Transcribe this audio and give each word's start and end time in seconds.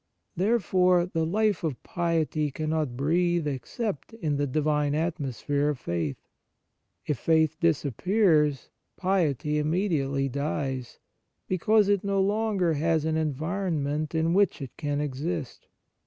Therefore 0.35 1.05
the 1.05 1.27
life 1.27 1.63
of 1.63 1.83
piety 1.83 2.49
cannot 2.49 2.97
breathe 2.97 3.45
except 3.47 4.13
in 4.13 4.37
the 4.37 4.47
divine 4.47 4.93
atmo 4.93 5.31
sphere 5.31 5.69
of 5.69 5.77
faith. 5.77 6.17
If 7.05 7.19
faith 7.19 7.59
disappears, 7.59 8.69
piety 8.97 9.59
immediately 9.59 10.27
dies, 10.27 10.97
because 11.47 11.87
it 11.87 12.03
no 12.03 12.19
longer 12.19 12.73
has 12.73 13.05
an 13.05 13.15
environment 13.15 14.15
in 14.15 14.33
which 14.33 14.59
it 14.59 14.75
can 14.75 14.99
exist. 15.01 15.67